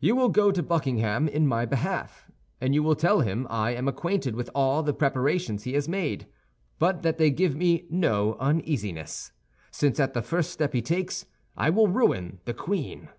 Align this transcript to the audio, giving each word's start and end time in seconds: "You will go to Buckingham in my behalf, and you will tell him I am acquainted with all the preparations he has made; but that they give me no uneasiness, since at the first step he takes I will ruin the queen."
"You 0.00 0.16
will 0.16 0.28
go 0.28 0.50
to 0.50 0.60
Buckingham 0.60 1.28
in 1.28 1.46
my 1.46 1.66
behalf, 1.66 2.28
and 2.60 2.74
you 2.74 2.82
will 2.82 2.96
tell 2.96 3.20
him 3.20 3.46
I 3.48 3.70
am 3.76 3.86
acquainted 3.86 4.34
with 4.34 4.50
all 4.56 4.82
the 4.82 4.92
preparations 4.92 5.62
he 5.62 5.74
has 5.74 5.86
made; 5.88 6.26
but 6.80 7.02
that 7.02 7.16
they 7.16 7.30
give 7.30 7.54
me 7.54 7.86
no 7.88 8.34
uneasiness, 8.40 9.30
since 9.70 10.00
at 10.00 10.14
the 10.14 10.20
first 10.22 10.50
step 10.50 10.72
he 10.72 10.82
takes 10.82 11.26
I 11.56 11.70
will 11.70 11.86
ruin 11.86 12.40
the 12.44 12.54
queen." 12.54 13.10